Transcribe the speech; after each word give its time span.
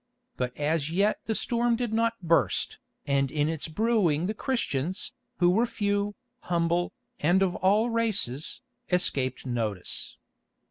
But 0.35 0.57
as 0.57 0.89
yet 0.89 1.19
that 1.27 1.35
storm 1.35 1.75
did 1.75 1.93
not 1.93 2.23
burst, 2.23 2.79
and 3.05 3.29
in 3.29 3.47
its 3.47 3.67
brewing 3.67 4.25
the 4.25 4.33
Christians, 4.33 5.13
who 5.37 5.51
were 5.51 5.67
few, 5.67 6.15
humble, 6.39 6.91
and 7.19 7.43
of 7.43 7.53
all 7.57 7.91
races, 7.91 8.61
escaped 8.89 9.45
notice. 9.45 10.17